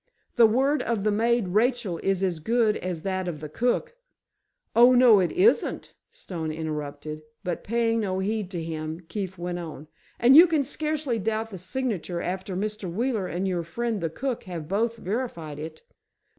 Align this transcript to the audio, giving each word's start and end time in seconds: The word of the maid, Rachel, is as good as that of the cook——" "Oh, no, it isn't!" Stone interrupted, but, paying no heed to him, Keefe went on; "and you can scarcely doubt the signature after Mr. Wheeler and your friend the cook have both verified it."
The 0.35 0.47
word 0.47 0.81
of 0.81 1.03
the 1.03 1.11
maid, 1.11 1.49
Rachel, 1.49 1.99
is 1.99 2.23
as 2.23 2.39
good 2.39 2.75
as 2.77 3.03
that 3.03 3.27
of 3.27 3.39
the 3.39 3.47
cook——" 3.47 3.93
"Oh, 4.75 4.93
no, 4.95 5.19
it 5.19 5.31
isn't!" 5.33 5.93
Stone 6.11 6.51
interrupted, 6.51 7.21
but, 7.43 7.63
paying 7.63 7.99
no 7.99 8.17
heed 8.17 8.49
to 8.49 8.63
him, 8.63 9.01
Keefe 9.09 9.37
went 9.37 9.59
on; 9.59 9.87
"and 10.19 10.35
you 10.35 10.47
can 10.47 10.63
scarcely 10.63 11.19
doubt 11.19 11.51
the 11.51 11.59
signature 11.59 12.19
after 12.19 12.55
Mr. 12.55 12.91
Wheeler 12.91 13.27
and 13.27 13.47
your 13.47 13.61
friend 13.61 14.01
the 14.01 14.09
cook 14.09 14.45
have 14.45 14.67
both 14.67 14.97
verified 14.97 15.59
it." 15.59 15.83